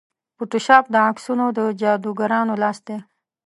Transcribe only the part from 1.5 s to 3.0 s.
د جادوګرانو لاس دی.